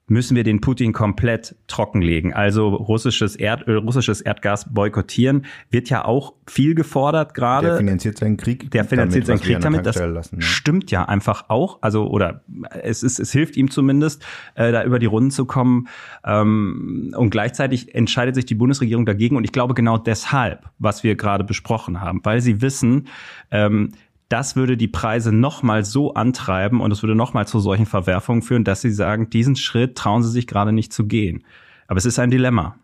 [0.09, 2.33] müssen wir den Putin komplett trockenlegen.
[2.33, 7.69] Also russisches Erdöl, russisches Erdgas boykottieren wird ja auch viel gefordert gerade.
[7.69, 8.71] Der finanziert seinen Krieg.
[8.73, 9.87] Der finanziert damit, seinen Krieg damit.
[9.87, 10.43] Das lassen, ja.
[10.43, 11.79] stimmt ja einfach auch.
[11.83, 12.43] Also oder
[12.83, 15.89] es ist, es hilft ihm zumindest, äh, da über die Runden zu kommen.
[16.25, 19.37] Ähm, und gleichzeitig entscheidet sich die Bundesregierung dagegen.
[19.37, 23.09] Und ich glaube genau deshalb, was wir gerade besprochen haben, weil sie wissen,
[23.51, 23.93] ähm,
[24.33, 28.65] das würde die Preise nochmal so antreiben und es würde nochmal zu solchen Verwerfungen führen,
[28.65, 31.45] dass sie sagen, diesen Schritt trauen sie sich gerade nicht zu gehen.
[31.87, 32.77] Aber es ist ein Dilemma.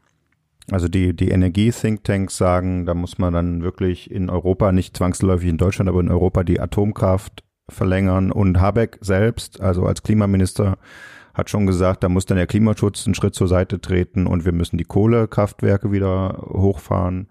[0.71, 5.57] Also die, die Energie-Thinktanks sagen, da muss man dann wirklich in Europa, nicht zwangsläufig in
[5.57, 8.31] Deutschland, aber in Europa die Atomkraft verlängern.
[8.31, 10.77] Und Habeck selbst, also als Klimaminister,
[11.33, 14.53] hat schon gesagt, da muss dann der Klimaschutz einen Schritt zur Seite treten und wir
[14.53, 17.29] müssen die Kohlekraftwerke wieder hochfahren.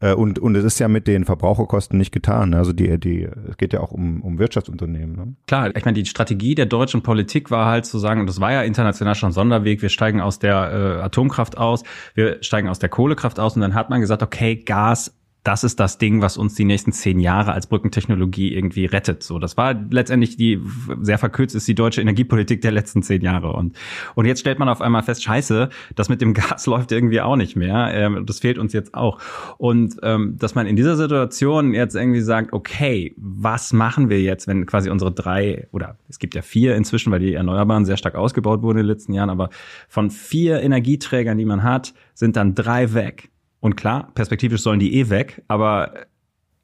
[0.00, 2.54] Äh, und, und es ist ja mit den Verbraucherkosten nicht getan.
[2.54, 5.16] Also die, die, es geht ja auch um, um Wirtschaftsunternehmen.
[5.16, 5.34] Ne?
[5.46, 8.52] Klar, ich meine, die Strategie der deutschen Politik war halt zu sagen, und das war
[8.52, 11.82] ja international schon ein Sonderweg, wir steigen aus der äh, Atomkraft aus,
[12.14, 15.17] wir steigen aus der Kohlekraft aus und dann hat man gesagt, okay, Gas
[15.48, 19.22] das ist das Ding, was uns die nächsten zehn Jahre als Brückentechnologie irgendwie rettet.
[19.22, 20.60] So, das war letztendlich die,
[21.00, 23.54] sehr verkürzt ist die deutsche Energiepolitik der letzten zehn Jahre.
[23.54, 23.74] Und,
[24.14, 27.36] und jetzt stellt man auf einmal fest, scheiße, das mit dem Gas läuft irgendwie auch
[27.36, 27.88] nicht mehr.
[27.94, 29.20] Ähm, das fehlt uns jetzt auch.
[29.56, 34.48] Und ähm, dass man in dieser Situation jetzt irgendwie sagt, okay, was machen wir jetzt,
[34.48, 38.16] wenn quasi unsere drei, oder es gibt ja vier inzwischen, weil die Erneuerbaren sehr stark
[38.16, 39.48] ausgebaut wurden in den letzten Jahren, aber
[39.88, 43.30] von vier Energieträgern, die man hat, sind dann drei weg.
[43.60, 46.06] Und klar, perspektivisch sollen die eh weg, aber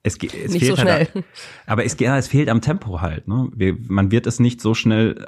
[0.02, 1.10] es, es nicht fehlt so halt,
[1.66, 3.26] aber es, ja, es fehlt am Tempo halt.
[3.26, 3.48] Ne?
[3.54, 5.26] Wir, man wird es nicht so schnell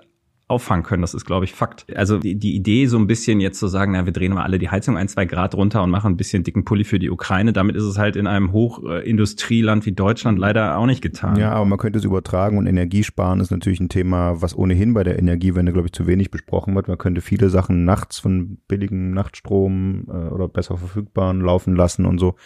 [0.49, 1.03] auffangen können.
[1.03, 1.87] Das ist, glaube ich, Fakt.
[1.97, 4.59] Also die, die Idee, so ein bisschen jetzt zu sagen, na, wir drehen mal alle
[4.59, 7.53] die Heizung ein, zwei Grad runter und machen ein bisschen dicken Pulli für die Ukraine,
[7.53, 11.37] damit ist es halt in einem Hochindustrieland wie Deutschland leider auch nicht getan.
[11.37, 15.03] Ja, aber man könnte es übertragen und Energiesparen ist natürlich ein Thema, was ohnehin bei
[15.03, 16.87] der Energiewende, glaube ich, zu wenig besprochen wird.
[16.87, 22.19] Man könnte viele Sachen nachts von billigem Nachtstrom äh, oder besser verfügbaren laufen lassen und
[22.19, 22.37] so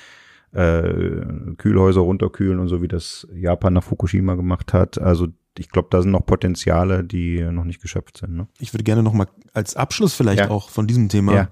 [0.53, 1.21] äh,
[1.59, 4.99] Kühlhäuser runterkühlen und so, wie das Japan nach Fukushima gemacht hat.
[4.99, 8.35] Also ich glaube, da sind noch Potenziale, die noch nicht geschöpft sind.
[8.37, 8.47] Ne?
[8.59, 10.51] Ich würde gerne noch mal als Abschluss vielleicht Ja.
[10.51, 11.49] auch von diesem Thema Ja.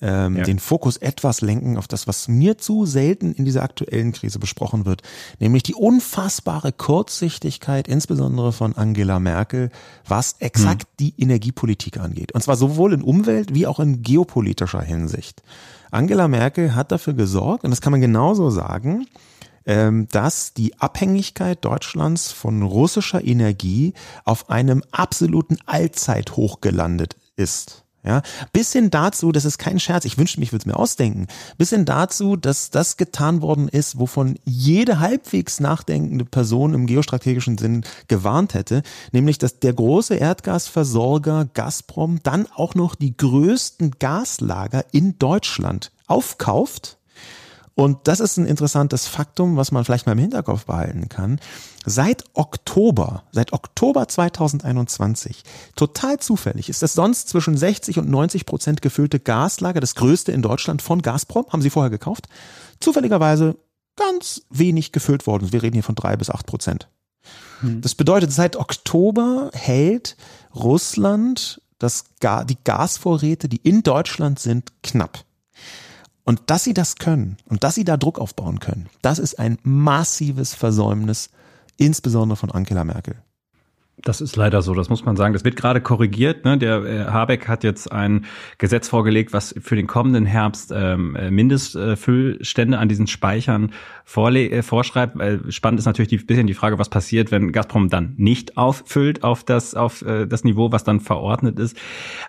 [0.00, 0.44] ähm, Ja.
[0.44, 4.86] den Fokus etwas lenken auf das, was mir zu selten in dieser aktuellen Krise besprochen
[4.86, 5.02] wird,
[5.40, 9.70] nämlich die unfassbare Kurzsichtigkeit, insbesondere von Angela Merkel,
[10.06, 12.32] was exakt die Energiepolitik angeht.
[12.32, 15.42] Und zwar sowohl in Umwelt- wie auch in geopolitischer Hinsicht.
[15.90, 19.06] Angela Merkel hat dafür gesorgt, und das kann man genauso sagen,
[19.64, 23.94] dass die Abhängigkeit Deutschlands von russischer Energie
[24.24, 27.84] auf einem absoluten Allzeithoch gelandet ist.
[28.04, 31.26] Ja, bis hin dazu, das ist kein Scherz, ich wünschte mich, würde es mir ausdenken,
[31.58, 37.58] bis hin dazu, dass das getan worden ist, wovon jede halbwegs nachdenkende Person im geostrategischen
[37.58, 44.84] Sinn gewarnt hätte, nämlich dass der große Erdgasversorger Gazprom dann auch noch die größten Gaslager
[44.92, 46.97] in Deutschland aufkauft
[47.78, 51.38] und das ist ein interessantes Faktum, was man vielleicht mal im Hinterkopf behalten kann.
[51.86, 55.44] Seit Oktober, seit Oktober 2021,
[55.76, 60.42] total zufällig, ist das sonst zwischen 60 und 90 Prozent gefüllte Gaslager, das größte in
[60.42, 62.26] Deutschland von Gazprom, haben sie vorher gekauft,
[62.80, 63.56] zufälligerweise
[63.94, 65.52] ganz wenig gefüllt worden.
[65.52, 66.88] Wir reden hier von drei bis acht Prozent.
[67.62, 70.16] Das bedeutet, seit Oktober hält
[70.52, 75.24] Russland das, die Gasvorräte, die in Deutschland sind, knapp.
[76.28, 79.56] Und dass sie das können und dass sie da Druck aufbauen können, das ist ein
[79.62, 81.30] massives Versäumnis,
[81.78, 83.14] insbesondere von Angela Merkel.
[84.02, 85.32] Das ist leider so, das muss man sagen.
[85.32, 86.44] Das wird gerade korrigiert.
[86.44, 86.58] Ne?
[86.58, 88.26] Der äh, Habeck hat jetzt ein
[88.58, 93.72] Gesetz vorgelegt, was für den kommenden Herbst ähm, äh, Mindestfüllstände an diesen Speichern
[94.08, 95.20] vorle äh, vorschreibt.
[95.20, 99.22] Äh, spannend ist natürlich die, bisschen die Frage, was passiert, wenn Gazprom dann nicht auffüllt
[99.22, 101.76] auf das auf äh, das Niveau, was dann verordnet ist.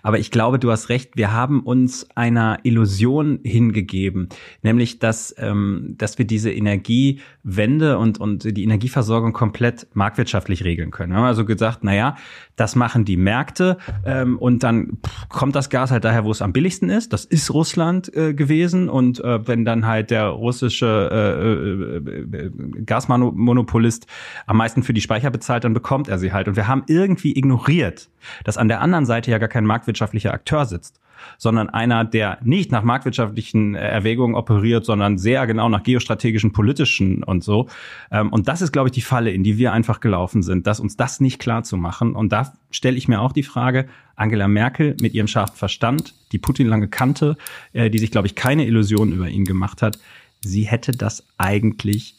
[0.04, 1.16] Aber ich glaube, du hast recht.
[1.16, 4.28] Wir haben uns einer Illusion hingegeben,
[4.62, 11.14] nämlich dass ähm, dass wir diese Energiewende und und die Energieversorgung komplett marktwirtschaftlich regeln können.
[11.14, 12.18] Wir haben also gesagt, na ja,
[12.58, 16.42] das machen die Märkte ähm, und dann pff, kommt das Gas halt daher, wo es
[16.42, 17.14] am billigsten ist.
[17.14, 22.52] Das ist Russland äh, gewesen und äh, wenn dann halt der russische äh, äh, äh,
[22.86, 24.08] Gasmonopolist
[24.46, 26.48] am meisten für die Speicher bezahlt, dann bekommt er sie halt.
[26.48, 28.10] Und wir haben irgendwie ignoriert,
[28.44, 31.00] dass an der anderen Seite ja gar kein marktwirtschaftlicher Akteur sitzt
[31.38, 37.24] sondern einer, der nicht nach marktwirtschaftlichen äh, Erwägungen operiert, sondern sehr genau nach geostrategischen, politischen
[37.24, 37.68] und so.
[38.12, 40.80] Ähm, Und das ist, glaube ich, die Falle, in die wir einfach gelaufen sind, dass
[40.80, 42.16] uns das nicht klar zu machen.
[42.16, 46.40] Und da stelle ich mir auch die Frage, Angela Merkel mit ihrem scharfen Verstand, die
[46.40, 47.38] Putin lange kannte,
[47.74, 49.98] äh, die sich, glaube ich, keine Illusionen über ihn gemacht hat,
[50.42, 52.16] sie hätte das eigentlich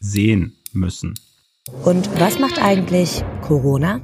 [0.00, 1.14] sehen müssen.
[1.84, 4.00] Und was macht eigentlich Corona?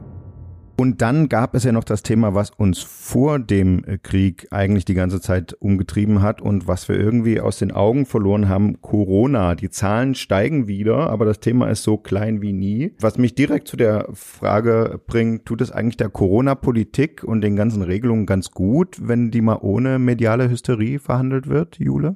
[0.81, 4.85] Und dann gab es ja noch das Thema, was uns vor dem äh, Krieg eigentlich
[4.85, 9.57] die ganze Zeit umgetrieben hat und was wir irgendwie aus den Augen verloren haben, Corona.
[9.57, 12.95] Die Zahlen steigen wieder, aber das Thema ist so klein wie nie.
[13.01, 17.83] Was mich direkt zu der Frage bringt, tut es eigentlich der Corona-Politik und den ganzen
[17.83, 22.15] Regelungen ganz gut, wenn die mal ohne mediale Hysterie verhandelt wird, Jule?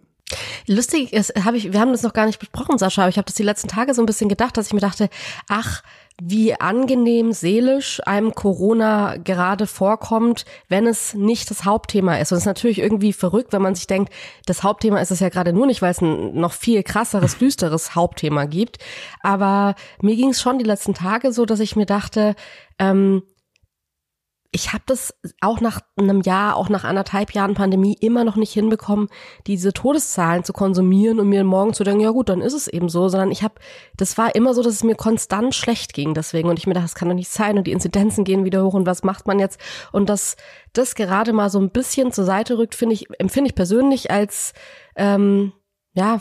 [0.66, 3.26] Lustig ist, habe ich, wir haben das noch gar nicht besprochen, Sascha, aber ich habe
[3.26, 5.08] das die letzten Tage so ein bisschen gedacht, dass ich mir dachte,
[5.48, 5.82] ach,
[6.20, 12.30] wie angenehm seelisch einem Corona gerade vorkommt, wenn es nicht das Hauptthema ist.
[12.30, 14.12] Und es ist natürlich irgendwie verrückt, wenn man sich denkt,
[14.46, 17.94] das Hauptthema ist es ja gerade nur nicht, weil es ein noch viel krasseres, düsteres
[17.94, 18.78] Hauptthema gibt.
[19.22, 22.36] Aber mir ging es schon die letzten Tage so, dass ich mir dachte,
[22.78, 23.22] ähm,
[24.54, 28.52] ich habe das auch nach einem Jahr, auch nach anderthalb Jahren Pandemie immer noch nicht
[28.52, 29.08] hinbekommen,
[29.46, 32.90] diese Todeszahlen zu konsumieren und mir morgen zu denken, ja gut, dann ist es eben
[32.90, 33.54] so, sondern ich habe,
[33.96, 36.84] das war immer so, dass es mir konstant schlecht ging deswegen und ich mir dachte,
[36.84, 39.38] das kann doch nicht sein und die Inzidenzen gehen wieder hoch und was macht man
[39.38, 39.58] jetzt?
[39.90, 40.36] Und dass
[40.74, 44.52] das gerade mal so ein bisschen zur Seite rückt, finde ich, empfinde ich persönlich als
[44.96, 45.54] ähm,
[45.94, 46.20] ja,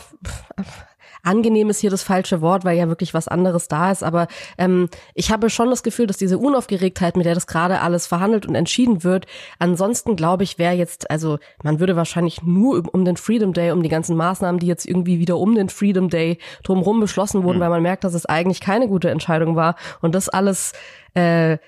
[1.22, 4.02] angenehm ist hier das falsche Wort, weil ja wirklich was anderes da ist.
[4.02, 8.06] Aber ähm, ich habe schon das Gefühl, dass diese Unaufgeregtheit, mit der das gerade alles
[8.06, 9.26] verhandelt und entschieden wird,
[9.58, 13.82] ansonsten glaube ich, wäre jetzt, also man würde wahrscheinlich nur um den Freedom Day, um
[13.82, 17.62] die ganzen Maßnahmen, die jetzt irgendwie wieder um den Freedom Day drumherum beschlossen wurden, mhm.
[17.62, 19.76] weil man merkt, dass es eigentlich keine gute Entscheidung war.
[20.00, 20.72] Und das alles
[21.14, 21.58] äh,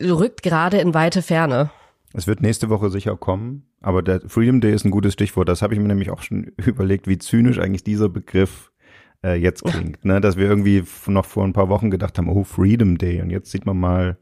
[0.00, 1.70] rückt gerade in weite Ferne.
[2.14, 5.48] Es wird nächste Woche sicher kommen, aber der Freedom Day ist ein gutes Stichwort.
[5.48, 8.71] Das habe ich mir nämlich auch schon überlegt, wie zynisch eigentlich dieser Begriff
[9.24, 10.04] äh, jetzt klingt.
[10.04, 10.20] Ne?
[10.20, 13.20] Dass wir irgendwie noch vor ein paar Wochen gedacht haben, oh, Freedom Day.
[13.22, 14.16] Und jetzt sieht man mal,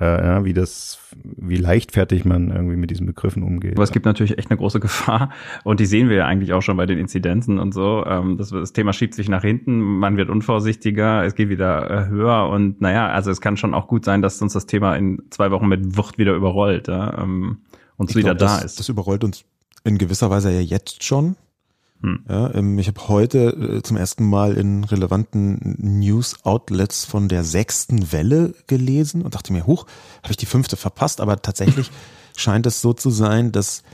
[0.00, 3.74] äh, ja, wie das, wie leichtfertig man irgendwie mit diesen Begriffen umgeht.
[3.74, 5.30] Aber es gibt natürlich echt eine große Gefahr
[5.64, 8.04] und die sehen wir ja eigentlich auch schon bei den Inzidenzen und so.
[8.06, 12.08] Ähm, das, das Thema schiebt sich nach hinten, man wird unvorsichtiger, es geht wieder äh,
[12.08, 15.22] höher und naja, also es kann schon auch gut sein, dass uns das Thema in
[15.30, 17.58] zwei Wochen mit Wucht wieder überrollt, ja, ähm,
[18.00, 18.80] ich wieder glaub, da das, ist.
[18.80, 19.44] Das überrollt uns
[19.84, 21.36] in gewisser Weise ja jetzt schon.
[22.02, 22.24] Hm.
[22.28, 28.10] Ja, ähm, ich habe heute äh, zum ersten Mal in relevanten News-Outlets von der sechsten
[28.12, 29.86] Welle gelesen und dachte mir, huch,
[30.22, 31.90] habe ich die fünfte verpasst, aber tatsächlich
[32.36, 33.84] scheint es so zu sein, dass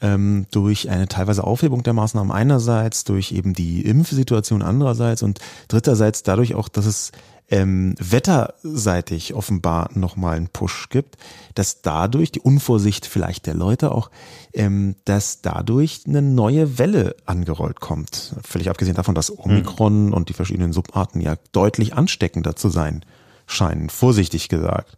[0.00, 6.22] ähm, durch eine teilweise Aufhebung der Maßnahmen einerseits, durch eben die Impfsituation andererseits und dritterseits
[6.22, 7.12] dadurch auch, dass es
[7.48, 11.16] ähm, wetterseitig offenbar nochmal einen Push gibt,
[11.54, 14.10] dass dadurch die Unvorsicht vielleicht der Leute auch,
[14.52, 18.34] ähm, dass dadurch eine neue Welle angerollt kommt.
[18.42, 20.12] Völlig abgesehen davon, dass Omikron mhm.
[20.12, 23.04] und die verschiedenen Subarten ja deutlich ansteckender zu sein
[23.46, 24.96] scheinen, vorsichtig gesagt.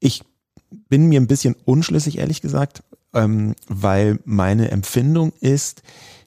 [0.00, 0.22] Ich
[0.88, 2.82] bin mir ein bisschen unschlüssig, ehrlich gesagt,
[3.14, 5.82] ähm, weil meine Empfindung ist,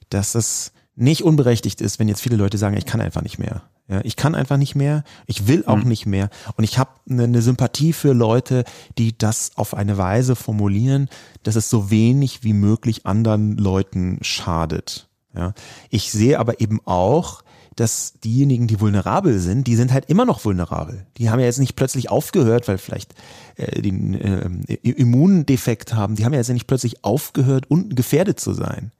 [0.08, 3.62] dass es nicht unberechtigt ist, wenn jetzt viele Leute sagen, ich kann einfach nicht mehr.
[3.88, 5.88] Ja, ich kann einfach nicht mehr, ich will auch mhm.
[5.88, 8.64] nicht mehr und ich habe eine, eine Sympathie für Leute,
[8.96, 11.08] die das auf eine Weise formulieren,
[11.42, 15.08] dass es so wenig wie möglich anderen Leuten schadet.
[15.34, 15.54] Ja,
[15.90, 17.42] ich sehe aber eben auch,
[17.76, 21.06] dass diejenigen, die vulnerabel sind, die sind halt immer noch vulnerabel.
[21.16, 23.14] Die haben ja jetzt nicht plötzlich aufgehört, weil vielleicht
[23.56, 26.16] äh, den äh, Immundefekt haben.
[26.16, 28.92] Die haben ja jetzt nicht plötzlich aufgehört, unten gefährdet zu sein.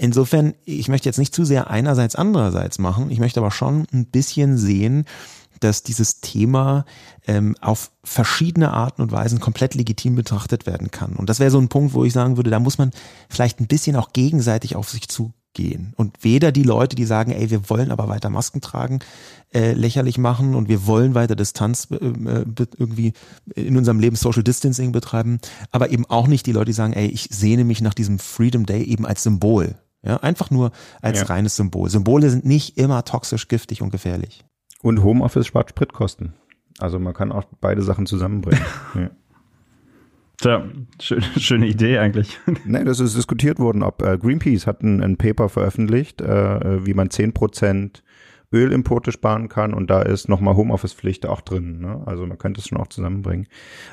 [0.00, 3.10] Insofern, ich möchte jetzt nicht zu sehr einerseits andererseits machen.
[3.10, 5.06] Ich möchte aber schon ein bisschen sehen,
[5.60, 6.84] dass dieses Thema
[7.26, 11.14] ähm, auf verschiedene Arten und Weisen komplett legitim betrachtet werden kann.
[11.14, 12.90] Und das wäre so ein Punkt, wo ich sagen würde, da muss man
[13.30, 15.94] vielleicht ein bisschen auch gegenseitig auf sich zu gehen.
[15.96, 18.98] Und weder die Leute, die sagen, ey, wir wollen aber weiter Masken tragen,
[19.52, 22.44] äh, lächerlich machen und wir wollen weiter Distanz äh, äh
[22.76, 23.12] irgendwie
[23.54, 25.38] in unserem Leben Social Distancing betreiben,
[25.70, 28.66] aber eben auch nicht die Leute, die sagen, ey, ich sehne mich nach diesem Freedom
[28.66, 29.76] Day eben als Symbol.
[30.02, 31.26] Ja, einfach nur als ja.
[31.26, 31.88] reines Symbol.
[31.88, 34.44] Symbole sind nicht immer toxisch, giftig und gefährlich.
[34.82, 36.34] Und Homeoffice spart Spritkosten.
[36.78, 38.62] Also man kann auch beide Sachen zusammenbringen.
[38.94, 39.10] ja.
[40.38, 40.64] Tja,
[41.00, 42.38] schön, schöne Idee eigentlich.
[42.64, 46.94] Nee, das ist diskutiert worden, ob äh, Greenpeace hat ein, ein Paper veröffentlicht, äh, wie
[46.94, 48.02] man zehn Prozent
[48.54, 51.80] Ölimporte sparen kann und da ist nochmal Homeoffice-Pflicht auch drin.
[51.80, 52.02] Ne?
[52.06, 53.48] Also man könnte es schon auch zusammenbringen.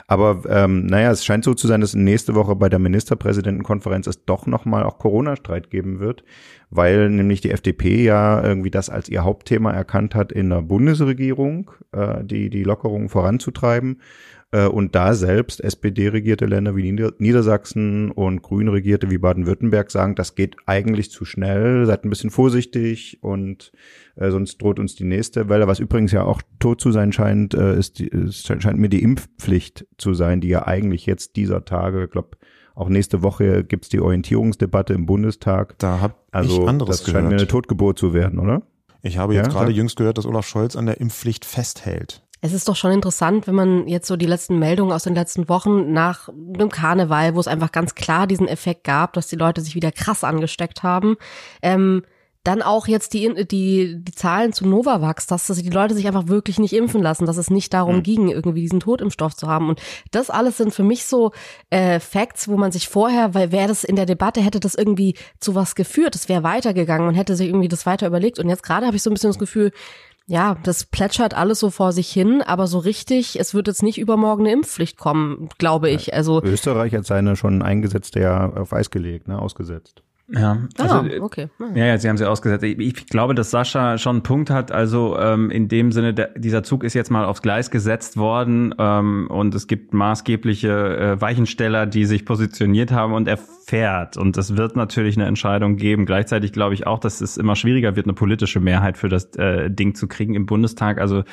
[0.07, 4.23] Aber ähm, naja, es scheint so zu sein, dass nächste Woche bei der Ministerpräsidentenkonferenz es
[4.25, 6.23] doch nochmal auch Corona-Streit geben wird,
[6.69, 11.71] weil nämlich die FDP ja irgendwie das als ihr Hauptthema erkannt hat in der Bundesregierung,
[11.91, 13.99] äh, die, die Lockerungen voranzutreiben.
[14.51, 20.15] Äh, und da selbst SPD-regierte Länder wie Nieder Niedersachsen und Grün regierte wie Baden-Württemberg sagen,
[20.15, 23.71] das geht eigentlich zu schnell, seid ein bisschen vorsichtig und
[24.15, 25.67] äh, sonst droht uns die nächste Welle.
[25.67, 29.03] Was übrigens ja auch tot zu sein scheint, äh, ist, die, ist scheint mir die
[29.03, 32.37] Impfpflicht zu sein, die ja eigentlich jetzt dieser Tage, ich glaube,
[32.73, 35.77] auch nächste Woche gibt's die Orientierungsdebatte im Bundestag.
[35.79, 38.63] Da habe also, ich anderes das scheint mir eine Totgeburt zu werden, oder?
[39.01, 42.23] Ich habe jetzt ja, gerade jüngst gehört, dass Olaf Scholz an der Impfpflicht festhält.
[42.43, 45.47] Es ist doch schon interessant, wenn man jetzt so die letzten Meldungen aus den letzten
[45.47, 49.61] Wochen nach dem Karneval, wo es einfach ganz klar diesen Effekt gab, dass die Leute
[49.61, 51.17] sich wieder krass angesteckt haben,
[51.61, 52.03] ähm,
[52.43, 56.57] dann auch jetzt die, die, die Zahlen zu Novavax, dass die Leute sich einfach wirklich
[56.57, 58.03] nicht impfen lassen, dass es nicht darum mhm.
[58.03, 59.69] ging, irgendwie diesen Totimpfstoff zu haben.
[59.69, 59.79] Und
[60.09, 61.33] das alles sind für mich so
[61.69, 65.15] äh, Facts, wo man sich vorher, weil wäre das in der Debatte, hätte das irgendwie
[65.39, 68.39] zu was geführt, es wäre weitergegangen und hätte sich irgendwie das weiter überlegt.
[68.39, 69.71] Und jetzt gerade habe ich so ein bisschen das Gefühl,
[70.31, 73.97] ja, das plätschert alles so vor sich hin, aber so richtig, es wird jetzt nicht
[73.97, 76.13] übermorgen eine Impfpflicht kommen, glaube ich.
[76.13, 80.03] Also Österreich hat seine schon eingesetzte ja auf Eis gelegt, ne, ausgesetzt.
[80.33, 81.49] Ja, also, ah, okay.
[81.75, 82.63] Ja, ja, sie haben sie ausgesetzt.
[82.63, 84.71] Ich, ich, glaube, dass Sascha schon einen Punkt hat.
[84.71, 88.73] Also ähm, in dem Sinne, der, dieser Zug ist jetzt mal aufs Gleis gesetzt worden
[88.77, 94.15] ähm, und es gibt maßgebliche äh, Weichensteller, die sich positioniert haben und er fährt.
[94.15, 96.05] Und es wird natürlich eine Entscheidung geben.
[96.05, 99.69] Gleichzeitig glaube ich auch, dass es immer schwieriger wird, eine politische Mehrheit für das äh,
[99.69, 100.99] Ding zu kriegen im Bundestag.
[100.99, 101.23] Also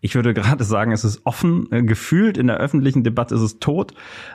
[0.00, 1.70] ich würde gerade sagen, es ist offen.
[1.70, 3.94] Äh, gefühlt in der öffentlichen Debatte ist es tot,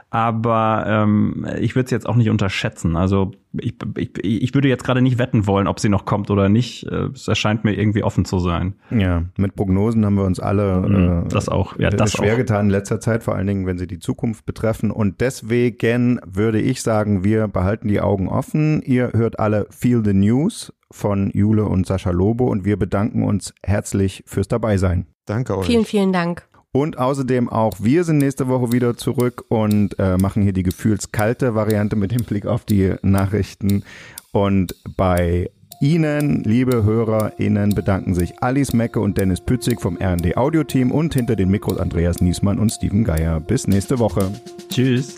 [0.09, 2.95] aber ähm, ich würde es jetzt auch nicht unterschätzen.
[2.95, 6.49] Also ich, ich, ich würde jetzt gerade nicht wetten wollen, ob sie noch kommt oder
[6.49, 6.85] nicht.
[6.87, 8.75] Äh, es erscheint mir irgendwie offen zu sein.
[8.89, 11.77] Ja, mit Prognosen haben wir uns alle mhm, äh, das auch.
[11.77, 12.37] Ja, das schwer auch.
[12.37, 14.91] getan in letzter Zeit, vor allen Dingen, wenn sie die Zukunft betreffen.
[14.91, 18.81] Und deswegen würde ich sagen, wir behalten die Augen offen.
[18.83, 23.53] Ihr hört alle Feel the News von Jule und Sascha Lobo und wir bedanken uns
[23.63, 25.07] herzlich fürs Dabeisein.
[25.25, 25.67] Danke euch.
[25.67, 26.47] Vielen, vielen Dank.
[26.73, 31.53] Und außerdem auch wir sind nächste Woche wieder zurück und äh, machen hier die gefühlskalte
[31.53, 33.83] Variante mit dem Blick auf die Nachrichten.
[34.31, 35.49] Und bei
[35.81, 41.13] Ihnen, liebe HörerInnen, bedanken sich Alice Mecke und Dennis Pützig vom RD Audio Team und
[41.13, 43.39] hinter den Mikros Andreas Niesmann und Steven Geier.
[43.41, 44.31] Bis nächste Woche.
[44.69, 45.17] Tschüss.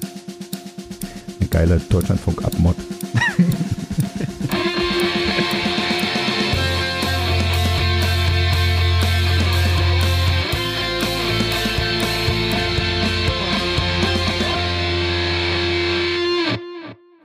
[1.39, 2.77] Eine geile Deutschlandfunk-Abmod.